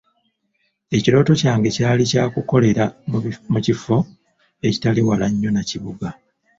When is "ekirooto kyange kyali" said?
0.97-2.03